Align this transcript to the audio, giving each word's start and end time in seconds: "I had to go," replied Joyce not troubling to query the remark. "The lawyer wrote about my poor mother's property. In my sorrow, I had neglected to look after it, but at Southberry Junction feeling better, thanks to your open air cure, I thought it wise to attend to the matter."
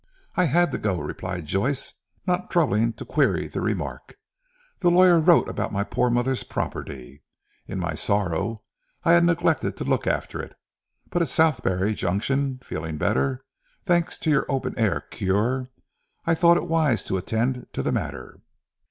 "I 0.35 0.45
had 0.45 0.71
to 0.71 0.79
go," 0.79 0.99
replied 0.99 1.45
Joyce 1.45 1.93
not 2.25 2.49
troubling 2.49 2.93
to 2.93 3.05
query 3.05 3.47
the 3.47 3.61
remark. 3.61 4.15
"The 4.79 4.89
lawyer 4.89 5.19
wrote 5.19 5.47
about 5.47 5.71
my 5.71 5.83
poor 5.83 6.09
mother's 6.09 6.41
property. 6.43 7.21
In 7.67 7.77
my 7.77 7.93
sorrow, 7.93 8.63
I 9.03 9.11
had 9.13 9.23
neglected 9.23 9.77
to 9.77 9.83
look 9.83 10.07
after 10.07 10.41
it, 10.41 10.55
but 11.11 11.21
at 11.21 11.27
Southberry 11.29 11.93
Junction 11.93 12.57
feeling 12.63 12.97
better, 12.97 13.45
thanks 13.83 14.17
to 14.21 14.31
your 14.31 14.47
open 14.49 14.73
air 14.75 15.01
cure, 15.11 15.69
I 16.25 16.33
thought 16.33 16.57
it 16.57 16.65
wise 16.67 17.03
to 17.03 17.17
attend 17.17 17.67
to 17.73 17.83
the 17.83 17.91
matter." 17.91 18.39